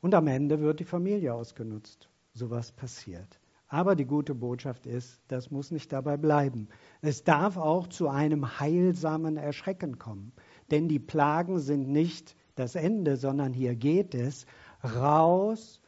[0.02, 2.11] Und am Ende wird die Familie ausgenutzt.
[2.35, 3.39] Sowas passiert.
[3.72, 6.68] Aber die gute Botschaft ist, das muss nicht dabei bleiben.
[7.02, 10.33] Es darf auch zu einem heilsamen Erschrecken kommen.
[10.72, 14.44] Denn die Plagen sind nicht das Ende, sondern hier geht es
[14.83, 15.80] raus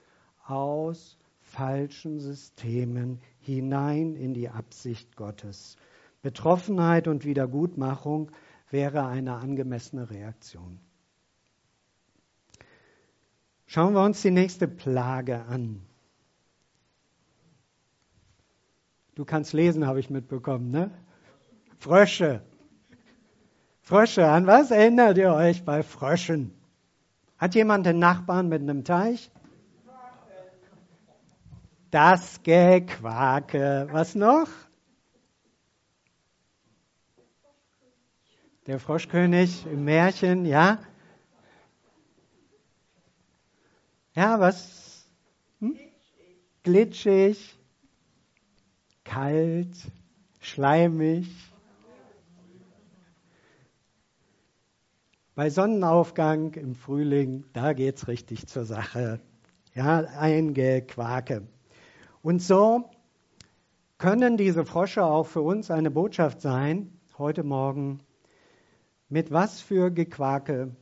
[0.47, 5.77] aus falschen Systemen hinein in die Absicht Gottes.
[6.23, 8.31] Betroffenheit und Wiedergutmachung
[8.71, 10.79] wäre eine angemessene Reaktion.
[13.66, 15.83] Schauen wir uns die nächste Plage an.
[19.14, 20.90] Du kannst lesen, habe ich mitbekommen, ne?
[21.79, 22.42] Frösche.
[23.83, 26.55] Frösche, an was erinnert ihr euch bei Fröschen?
[27.37, 29.31] Hat jemand einen Nachbarn mit einem Teich?
[31.90, 33.88] Das Gequake.
[33.90, 34.48] Was noch?
[38.66, 40.79] Der Froschkönig im Märchen, ja?
[44.14, 45.07] Ja, was?
[45.59, 45.77] Hm?
[46.62, 47.59] Glitschig,
[49.05, 49.77] kalt,
[50.41, 51.29] schleimig.
[55.35, 59.21] Bei Sonnenaufgang im Frühling, da geht's richtig zur Sache.
[59.75, 61.47] Ja, ein Gequake.
[62.23, 62.91] Und so
[63.97, 68.01] können diese Frosche auch für uns eine Botschaft sein, heute Morgen.
[69.09, 70.77] Mit was für Gequake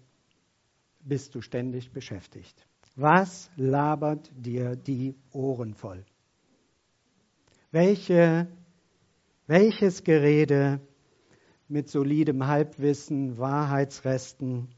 [1.00, 2.66] bist du ständig beschäftigt?
[2.96, 6.04] Was labert dir die Ohren voll?
[7.72, 8.48] Welche,
[9.46, 10.80] welches Gerede
[11.68, 14.68] mit solidem Halbwissen, Wahrheitsresten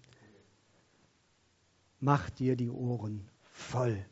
[2.00, 4.04] macht dir die Ohren voll?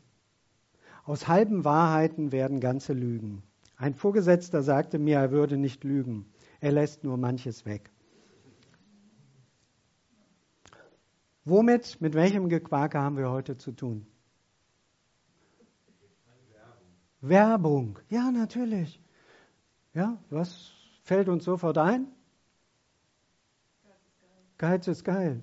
[1.03, 3.43] Aus halben Wahrheiten werden ganze Lügen.
[3.77, 6.25] Ein Vorgesetzter sagte mir, er würde nicht lügen.
[6.59, 7.91] Er lässt nur manches weg.
[11.45, 14.07] Womit, mit welchem Gequake haben wir heute zu tun?
[17.21, 17.99] Werbung.
[18.09, 18.99] Ja, natürlich.
[19.93, 20.71] Ja, was
[21.03, 22.07] fällt uns sofort ein?
[24.57, 25.41] Geiz ist geil.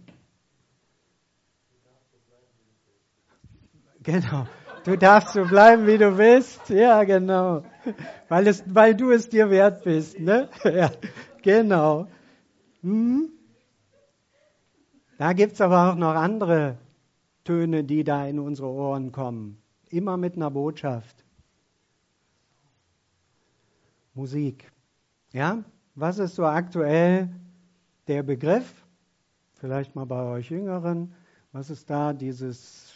[4.03, 4.47] Genau.
[4.85, 6.71] Du darfst so bleiben, wie du bist.
[6.71, 7.63] Ja, genau.
[8.29, 10.19] Weil, es, weil du es dir wert bist.
[10.19, 10.49] Ne?
[10.65, 10.91] Ja,
[11.43, 12.07] genau.
[12.83, 13.29] Hm?
[15.19, 16.79] Da gibt es aber auch noch andere
[17.45, 19.61] Töne, die da in unsere Ohren kommen.
[19.91, 21.25] Immer mit einer Botschaft.
[24.19, 24.73] Musik.
[25.31, 25.63] Ja,
[25.95, 27.29] was ist so aktuell
[28.09, 28.85] der Begriff?
[29.55, 31.15] Vielleicht mal bei euch Jüngeren.
[31.53, 32.93] Was ist da dieses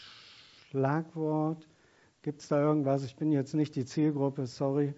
[0.66, 1.68] Schlagwort?
[2.22, 3.04] Gibt es da irgendwas?
[3.04, 4.94] Ich bin jetzt nicht die Zielgruppe, sorry.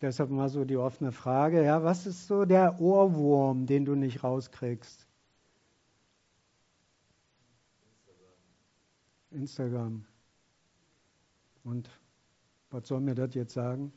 [0.00, 1.62] Deshalb mal so die offene Frage.
[1.62, 5.06] Ja, was ist so der Ohrwurm, den du nicht rauskriegst?
[9.30, 10.04] Instagram.
[11.62, 11.88] Und
[12.70, 13.92] was soll mir das jetzt sagen?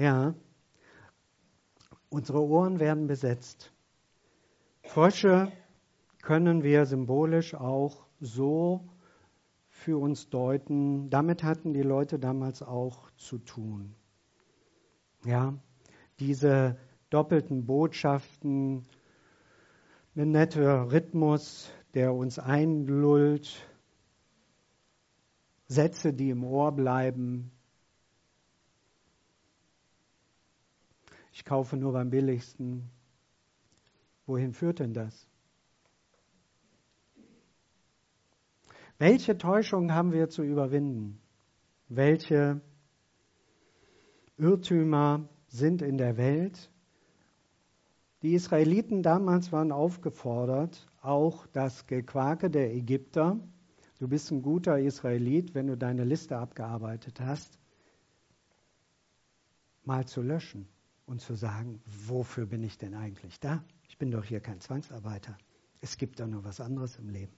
[0.00, 0.34] Ja,
[2.08, 3.70] unsere Ohren werden besetzt.
[4.82, 5.52] Frösche
[6.22, 8.88] können wir symbolisch auch so
[9.68, 11.10] für uns deuten.
[11.10, 13.94] Damit hatten die Leute damals auch zu tun.
[15.26, 15.52] Ja,
[16.18, 16.78] diese
[17.10, 18.86] doppelten Botschaften,
[20.16, 23.68] ein netter Rhythmus, der uns einlullt,
[25.66, 27.50] Sätze, die im Ohr bleiben.
[31.40, 32.90] Ich kaufe nur beim billigsten.
[34.26, 35.26] Wohin führt denn das?
[38.98, 41.18] Welche Täuschungen haben wir zu überwinden?
[41.88, 42.60] Welche
[44.36, 46.70] Irrtümer sind in der Welt?
[48.20, 53.40] Die Israeliten damals waren aufgefordert, auch das Gequake der Ägypter,
[53.98, 57.58] du bist ein guter Israelit, wenn du deine Liste abgearbeitet hast,
[59.84, 60.68] mal zu löschen
[61.10, 63.64] und zu sagen, wofür bin ich denn eigentlich da?
[63.88, 65.36] Ich bin doch hier kein Zwangsarbeiter.
[65.80, 67.32] Es gibt doch noch was anderes im Leben.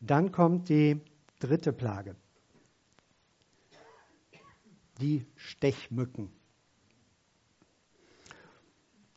[0.00, 1.00] Dann kommt die
[1.38, 2.16] dritte Plage.
[5.00, 6.30] Die Stechmücken.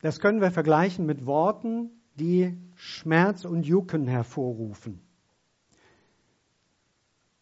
[0.01, 5.01] Das können wir vergleichen mit Worten, die Schmerz und Jucken hervorrufen.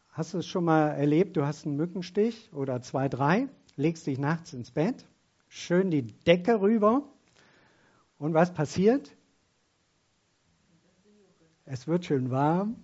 [0.09, 1.37] Hast du es schon mal erlebt?
[1.37, 5.05] Du hast einen Mückenstich oder zwei, drei, legst dich nachts ins Bett,
[5.47, 7.03] schön die Decke rüber
[8.17, 9.15] und was passiert?
[11.65, 12.75] Es wird schön warm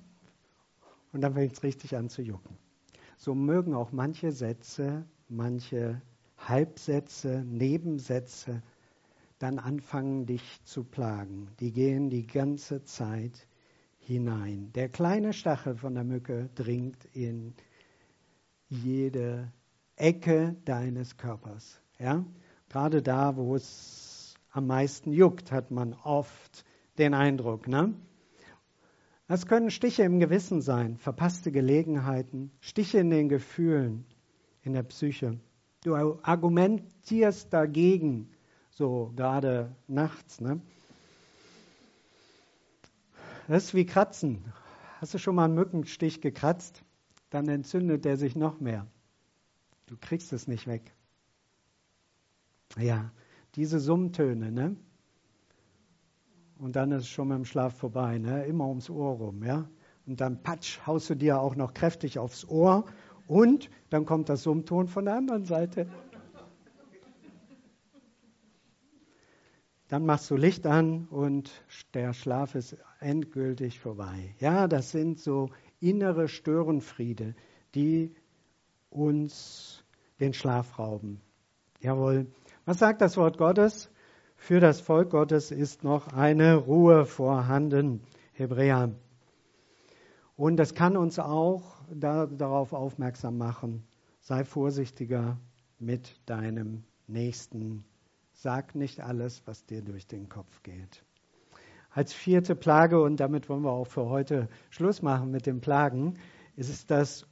[1.11, 2.57] und dann fängt es richtig an zu jucken.
[3.17, 6.01] So mögen auch manche Sätze, manche
[6.37, 8.61] Halbsätze, Nebensätze
[9.39, 11.49] dann anfangen dich zu plagen.
[11.59, 13.47] Die gehen die ganze Zeit
[13.99, 14.71] hinein.
[14.73, 17.53] Der kleine Stachel von der Mücke dringt in
[18.67, 19.51] jede
[19.99, 21.81] Ecke deines Körpers.
[21.99, 22.25] Ja?
[22.69, 26.65] Gerade da, wo es am meisten juckt, hat man oft
[26.97, 27.67] den Eindruck.
[27.67, 27.93] Ne?
[29.27, 34.05] Das können Stiche im Gewissen sein, verpasste Gelegenheiten, Stiche in den Gefühlen,
[34.63, 35.39] in der Psyche.
[35.83, 38.31] Du argumentierst dagegen,
[38.71, 40.41] so gerade nachts.
[40.41, 40.61] Ne?
[43.47, 44.45] Das ist wie Kratzen.
[44.99, 46.83] Hast du schon mal einen Mückenstich gekratzt?
[47.29, 48.87] Dann entzündet der sich noch mehr.
[49.89, 50.93] Du kriegst es nicht weg.
[52.77, 53.11] Ja,
[53.55, 54.75] diese Summtöne, ne?
[56.59, 58.45] Und dann ist es schon mit dem Schlaf vorbei, ne?
[58.45, 59.67] Immer ums Ohr rum, ja?
[60.05, 62.85] Und dann patsch, haust du dir auch noch kräftig aufs Ohr
[63.25, 65.87] und dann kommt das Summton von der anderen Seite.
[69.87, 71.51] Dann machst du Licht an und
[71.95, 74.35] der Schlaf ist endgültig vorbei.
[74.39, 77.33] Ja, das sind so innere Störenfriede,
[77.73, 78.13] die
[78.89, 79.83] uns
[80.19, 81.21] den Schlaf rauben.
[81.81, 82.27] Jawohl.
[82.65, 83.89] Was sagt das Wort Gottes?
[84.35, 88.01] Für das Volk Gottes ist noch eine Ruhe vorhanden.
[88.33, 88.95] Hebräer.
[90.35, 93.85] Und das kann uns auch da, darauf aufmerksam machen.
[94.21, 95.37] Sei vorsichtiger
[95.77, 97.83] mit deinem Nächsten.
[98.31, 101.03] Sag nicht alles, was dir durch den Kopf geht.
[101.89, 106.13] Als vierte Plage, und damit wollen wir auch für heute Schluss machen mit den Plagen,
[106.55, 107.27] ist es das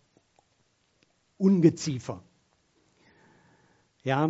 [1.38, 2.24] Ungeziefer.
[4.04, 4.30] Ja,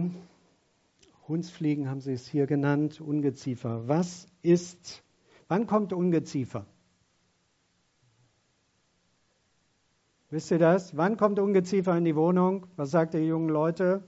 [1.27, 3.87] Hundsfliegen haben sie es hier genannt, Ungeziefer.
[3.87, 5.03] Was ist,
[5.47, 6.65] wann kommt Ungeziefer?
[10.29, 10.97] Wisst ihr das?
[10.97, 12.67] Wann kommt Ungeziefer in die Wohnung?
[12.75, 14.03] Was sagt ihr jungen Leute?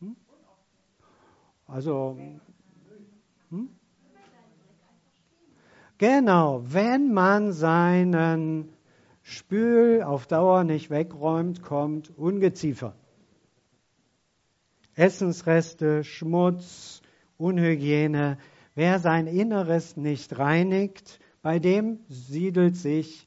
[0.00, 0.16] Hm?
[1.66, 2.16] Also,
[3.50, 3.68] hm?
[5.98, 8.72] genau, wenn man seinen
[9.22, 12.94] Spül auf Dauer nicht wegräumt, kommt Ungeziefer.
[14.94, 17.02] Essensreste, Schmutz,
[17.38, 18.38] Unhygiene.
[18.74, 23.26] Wer sein Inneres nicht reinigt, bei dem siedelt sich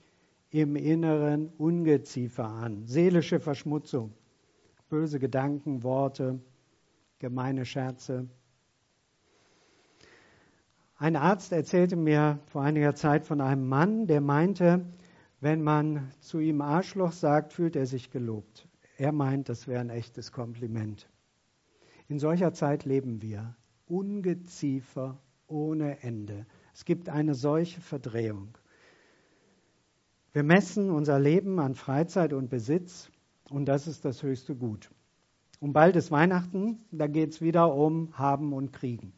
[0.50, 2.86] im Inneren Ungeziefer an.
[2.88, 4.14] Seelische Verschmutzung,
[4.90, 6.40] böse Gedanken, Worte,
[7.20, 8.28] gemeine Scherze.
[10.98, 14.86] Ein Arzt erzählte mir vor einiger Zeit von einem Mann, der meinte,
[15.46, 18.68] wenn man zu ihm Arschloch sagt, fühlt er sich gelobt.
[18.98, 21.08] Er meint, das wäre ein echtes Kompliment.
[22.08, 23.56] In solcher Zeit leben wir.
[23.86, 26.48] Ungeziefer ohne Ende.
[26.74, 28.58] Es gibt eine solche Verdrehung.
[30.34, 33.12] Wir messen unser Leben an Freizeit und Besitz
[33.52, 34.90] und das ist das höchste Gut.
[35.60, 39.14] Und bald ist Weihnachten, da geht es wieder um Haben und Kriegen.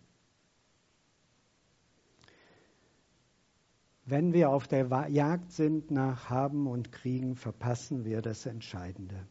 [4.09, 9.27] Wenn wir auf der Jagd sind nach Haben und Kriegen, verpassen wir das Entscheidende.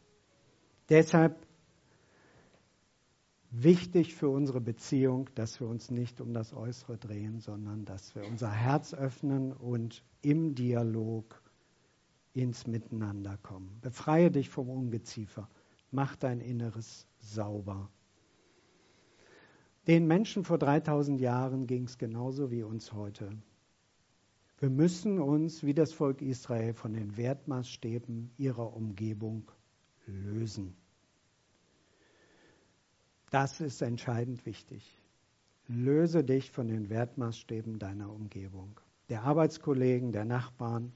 [0.90, 1.46] Deshalb
[3.50, 8.26] wichtig für unsere Beziehung, dass wir uns nicht um das Äußere drehen, sondern dass wir
[8.26, 11.42] unser Herz öffnen und im Dialog
[12.34, 13.78] ins Miteinander kommen.
[13.80, 15.48] Befreie dich vom Ungeziefer.
[15.90, 17.88] Mach dein Inneres sauber.
[19.86, 23.30] Den Menschen vor 3000 Jahren ging es genauso wie uns heute.
[24.58, 29.50] Wir müssen uns, wie das Volk Israel, von den Wertmaßstäben ihrer Umgebung
[30.06, 30.74] lösen.
[33.30, 34.98] Das ist entscheidend wichtig.
[35.68, 38.80] Löse dich von den Wertmaßstäben deiner Umgebung,
[39.10, 40.92] der Arbeitskollegen, der Nachbarn,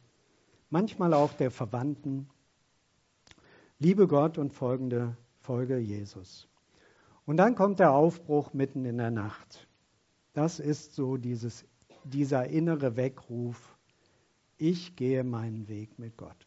[0.71, 2.31] manchmal auch der Verwandten.
[3.79, 6.49] Liebe Gott und folgende Folge Jesus.
[7.27, 9.69] Und dann kommt der Aufbruch mitten in der Nacht.
[10.33, 11.67] Das ist so dieses,
[12.05, 13.76] dieser innere Weckruf.
[14.59, 16.46] Ich gehe meinen Weg mit Gott.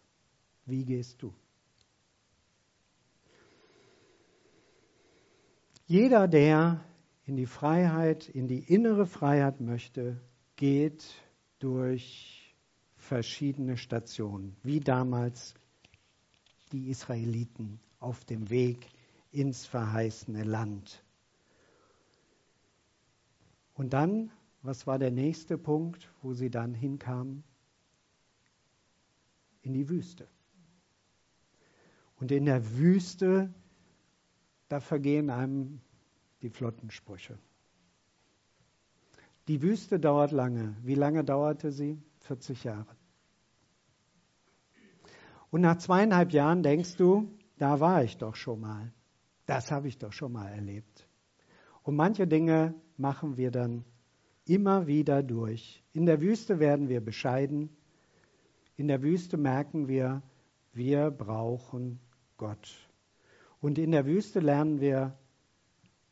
[0.66, 1.34] Wie gehst du?
[5.86, 6.84] Jeder, der
[7.26, 10.22] in die Freiheit, in die innere Freiheit möchte,
[10.56, 11.04] geht
[11.60, 12.56] durch
[12.96, 15.54] verschiedene Stationen, wie damals
[16.72, 18.88] die Israeliten auf dem Weg
[19.32, 21.04] ins verheißene Land.
[23.76, 24.32] Und dann,
[24.64, 27.44] was war der nächste Punkt, wo sie dann hinkamen?
[29.62, 30.28] In die Wüste.
[32.16, 33.54] Und in der Wüste
[34.70, 35.82] da vergehen einem
[36.42, 37.38] die Flottensprüche.
[39.48, 40.76] Die Wüste dauert lange.
[40.82, 42.02] Wie lange dauerte sie?
[42.22, 42.96] 40 Jahre.
[45.52, 48.92] Und nach zweieinhalb Jahren denkst du, da war ich doch schon mal.
[49.46, 51.08] Das habe ich doch schon mal erlebt.
[51.84, 53.86] Und manche Dinge machen wir dann
[54.46, 55.84] immer wieder durch.
[55.94, 57.70] In der Wüste werden wir bescheiden.
[58.76, 60.22] In der Wüste merken wir,
[60.74, 62.00] wir brauchen
[62.38, 62.90] Gott.
[63.62, 65.18] Und in der Wüste lernen wir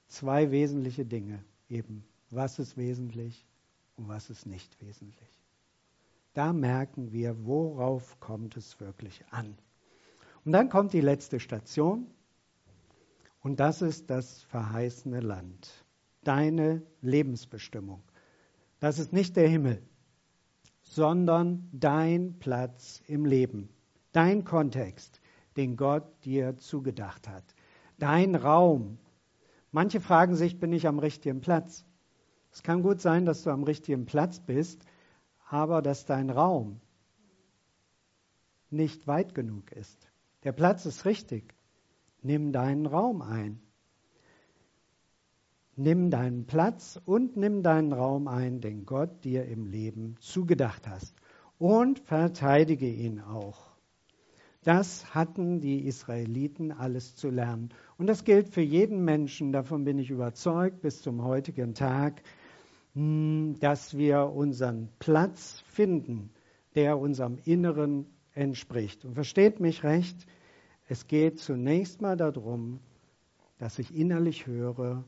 [0.08, 2.06] zwei wesentliche Dinge eben.
[2.30, 3.46] Was ist wesentlich
[3.98, 5.30] und was ist nicht wesentlich.
[6.34, 9.58] Da merken wir, worauf kommt es wirklich an.
[10.46, 12.08] Und dann kommt die letzte Station
[13.42, 15.86] und das ist das verheißene Land.
[16.24, 18.02] Deine Lebensbestimmung.
[18.82, 19.80] Das ist nicht der Himmel,
[20.82, 23.70] sondern dein Platz im Leben,
[24.12, 25.22] dein Kontext
[25.56, 27.44] den Gott dir zugedacht hat.
[28.00, 28.98] Dein Raum.
[29.72, 31.86] Manche fragen sich, bin ich am richtigen Platz?
[32.52, 34.84] Es kann gut sein, dass du am richtigen Platz bist,
[35.48, 36.82] aber dass dein Raum
[38.72, 40.10] nicht weit genug ist.
[40.44, 41.54] Der Platz ist richtig.
[42.24, 43.62] Nimm deinen Raum ein.
[45.84, 51.16] Nimm deinen Platz und nimm deinen Raum ein, den Gott dir im Leben zugedacht hast.
[51.58, 53.72] Und verteidige ihn auch.
[54.64, 57.70] Das hatten die Israeliten alles zu lernen.
[57.98, 62.22] Und das gilt für jeden Menschen, davon bin ich überzeugt, bis zum heutigen Tag,
[62.94, 66.30] hm, dass wir unseren Platz finden,
[66.76, 68.06] der unserem Inneren
[68.36, 69.04] entspricht.
[69.04, 70.28] Und versteht mich recht,
[70.88, 72.82] es geht zunächst mal darum,
[73.58, 75.06] dass ich innerlich höre,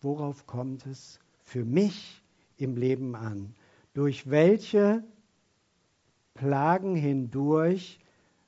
[0.00, 2.22] worauf kommt es für mich
[2.56, 3.54] im Leben an?
[3.94, 5.04] Durch welche
[6.34, 8.00] Plagen hindurch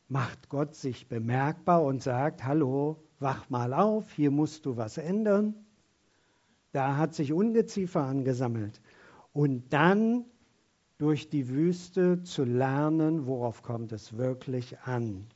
[0.08, 5.54] macht Gott sich bemerkbar und sagt, hallo, wach mal auf, hier musst du was ändern.
[6.72, 8.80] Da hat sich Ungeziefer angesammelt.
[9.32, 10.24] Und dann
[10.98, 15.26] durch die Wüste zu lernen, worauf kommt es wirklich an.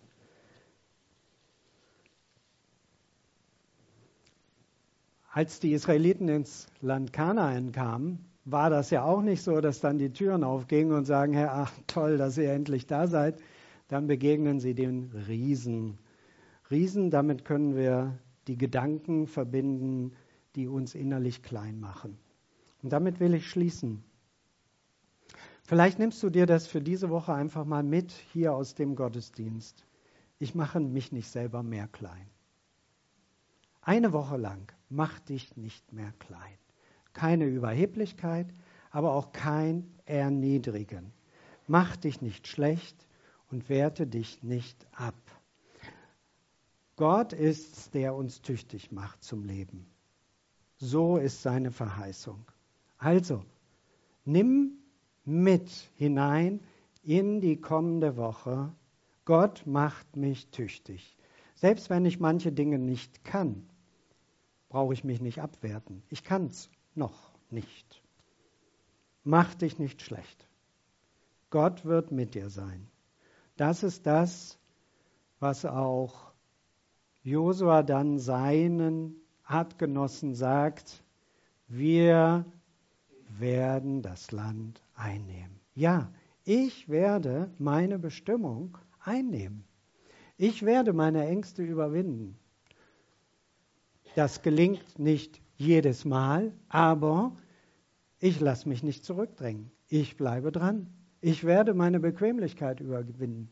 [5.34, 9.96] Als die Israeliten ins Land Kanaan kamen, war das ja auch nicht so, dass dann
[9.96, 13.40] die Türen aufgingen und sagen, Herr, ach toll, dass ihr endlich da seid.
[13.88, 15.96] Dann begegnen sie den Riesen.
[16.70, 20.12] Riesen, damit können wir die Gedanken verbinden,
[20.54, 22.18] die uns innerlich klein machen.
[22.82, 24.04] Und damit will ich schließen.
[25.62, 29.86] Vielleicht nimmst du dir das für diese Woche einfach mal mit hier aus dem Gottesdienst.
[30.38, 32.31] Ich mache mich nicht selber mehr klein.
[33.82, 36.56] Eine Woche lang mach dich nicht mehr klein.
[37.14, 38.46] Keine Überheblichkeit,
[38.90, 41.12] aber auch kein Erniedrigen.
[41.66, 43.06] Mach dich nicht schlecht
[43.50, 45.14] und werte dich nicht ab.
[46.96, 49.86] Gott ist, der uns tüchtig macht zum Leben.
[50.76, 52.44] So ist seine Verheißung.
[52.98, 53.44] Also,
[54.24, 54.78] nimm
[55.24, 56.60] mit hinein
[57.02, 58.72] in die kommende Woche.
[59.24, 61.16] Gott macht mich tüchtig.
[61.54, 63.68] Selbst wenn ich manche Dinge nicht kann,
[64.72, 66.02] brauche ich mich nicht abwerten.
[66.08, 68.02] Ich kann es noch nicht.
[69.22, 70.48] Mach dich nicht schlecht.
[71.50, 72.88] Gott wird mit dir sein.
[73.58, 74.58] Das ist das,
[75.40, 76.32] was auch
[77.22, 81.04] Josua dann seinen Artgenossen sagt,
[81.68, 82.46] wir
[83.28, 85.60] werden das Land einnehmen.
[85.74, 86.10] Ja,
[86.44, 89.64] ich werde meine Bestimmung einnehmen.
[90.38, 92.38] Ich werde meine Ängste überwinden.
[94.14, 97.34] Das gelingt nicht jedes Mal, aber
[98.18, 99.70] ich lasse mich nicht zurückdrängen.
[99.88, 100.88] Ich bleibe dran.
[101.20, 103.48] Ich werde meine Bequemlichkeit überwinden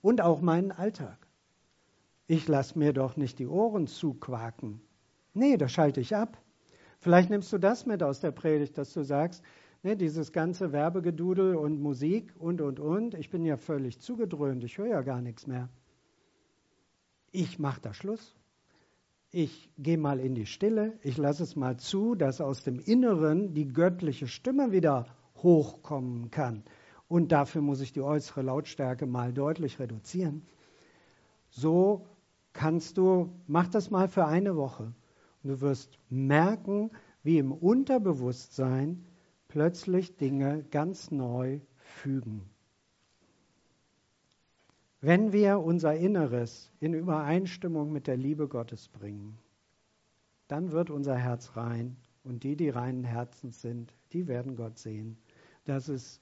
[0.00, 1.26] und auch meinen Alltag.
[2.26, 4.80] Ich lasse mir doch nicht die Ohren zuquaken.
[5.34, 6.42] Nee, da schalte ich ab.
[6.98, 9.42] Vielleicht nimmst du das mit aus der Predigt, dass du sagst,
[9.82, 14.78] ne, dieses ganze Werbegedudel und Musik und, und, und, ich bin ja völlig zugedröhnt, ich
[14.78, 15.68] höre ja gar nichts mehr.
[17.30, 18.34] Ich mache da Schluss.
[19.34, 23.54] Ich gehe mal in die Stille, ich lasse es mal zu, dass aus dem Inneren
[23.54, 25.06] die göttliche Stimme wieder
[25.36, 26.62] hochkommen kann.
[27.08, 30.42] Und dafür muss ich die äußere Lautstärke mal deutlich reduzieren.
[31.48, 32.06] So
[32.52, 34.92] kannst du, mach das mal für eine Woche.
[35.42, 36.90] Und du wirst merken,
[37.22, 39.06] wie im Unterbewusstsein
[39.48, 42.51] plötzlich Dinge ganz neu fügen.
[45.04, 49.36] Wenn wir unser Inneres in Übereinstimmung mit der Liebe Gottes bringen,
[50.46, 55.18] dann wird unser Herz rein und die, die reinen Herzens sind, die werden Gott sehen.
[55.64, 56.20] Das ist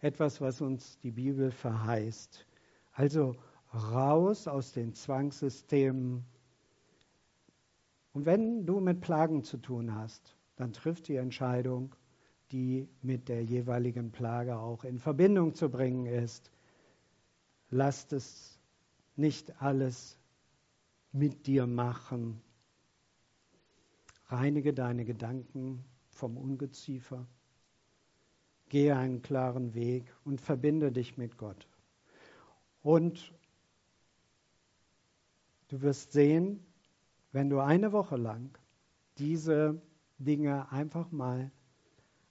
[0.00, 2.44] etwas, was uns die Bibel verheißt.
[2.92, 3.34] Also
[3.72, 6.22] raus aus den Zwangssystemen
[8.12, 11.94] und wenn du mit Plagen zu tun hast, dann triff die Entscheidung,
[12.52, 16.50] die mit der jeweiligen Plage auch in Verbindung zu bringen ist.
[17.70, 18.58] Lass es
[19.16, 20.18] nicht alles
[21.12, 22.40] mit dir machen.
[24.26, 27.26] Reinige deine Gedanken vom Ungeziefer.
[28.68, 31.66] Gehe einen klaren Weg und verbinde dich mit Gott.
[32.82, 33.32] Und
[35.68, 36.64] du wirst sehen,
[37.32, 38.58] wenn du eine Woche lang
[39.18, 39.80] diese
[40.18, 41.50] Dinge einfach mal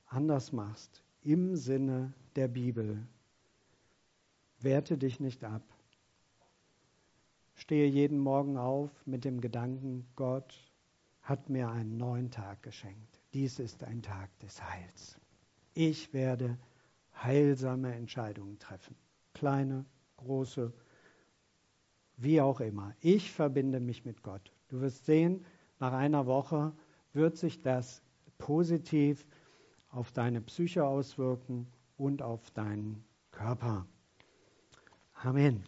[0.06, 3.08] anders machst, im Sinne der Bibel,
[4.60, 5.64] werte dich nicht ab.
[7.56, 10.72] Stehe jeden Morgen auf mit dem Gedanken, Gott
[11.22, 13.20] hat mir einen neuen Tag geschenkt.
[13.34, 15.20] Dies ist ein Tag des Heils.
[15.74, 16.58] Ich werde
[17.22, 18.96] heilsame Entscheidungen treffen.
[19.34, 19.86] Kleine,
[20.18, 20.72] große,
[22.16, 22.94] wie auch immer.
[23.02, 24.54] Ich verbinde mich mit Gott.
[24.70, 25.46] Du wirst sehen,
[25.80, 26.74] nach einer Woche
[27.14, 28.02] wird sich das
[28.38, 29.28] positiv
[29.90, 33.88] auf deine Psyche auswirken und auf deinen Körper.
[35.28, 35.62] Amen.